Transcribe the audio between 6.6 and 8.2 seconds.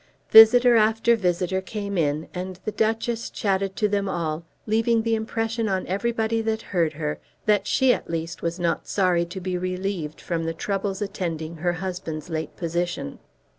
heard her that she at